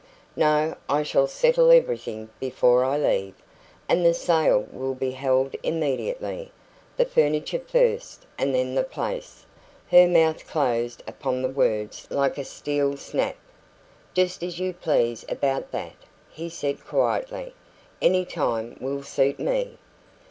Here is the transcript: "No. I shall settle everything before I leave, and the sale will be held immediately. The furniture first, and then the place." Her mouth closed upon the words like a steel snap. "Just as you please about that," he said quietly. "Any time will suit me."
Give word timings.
"No. 0.35 0.77
I 0.89 1.03
shall 1.03 1.27
settle 1.27 1.69
everything 1.69 2.31
before 2.39 2.83
I 2.83 2.97
leave, 2.97 3.35
and 3.87 4.03
the 4.03 4.15
sale 4.15 4.65
will 4.71 4.95
be 4.95 5.11
held 5.11 5.55
immediately. 5.61 6.51
The 6.97 7.05
furniture 7.05 7.59
first, 7.59 8.25
and 8.35 8.55
then 8.55 8.73
the 8.73 8.81
place." 8.83 9.45
Her 9.91 10.07
mouth 10.07 10.47
closed 10.47 11.03
upon 11.07 11.43
the 11.43 11.49
words 11.49 12.07
like 12.09 12.39
a 12.39 12.43
steel 12.43 12.97
snap. 12.97 13.35
"Just 14.15 14.41
as 14.41 14.57
you 14.59 14.73
please 14.73 15.23
about 15.29 15.69
that," 15.71 15.93
he 16.31 16.49
said 16.49 16.83
quietly. 16.83 17.53
"Any 18.01 18.25
time 18.25 18.77
will 18.81 19.03
suit 19.03 19.37
me." 19.37 19.77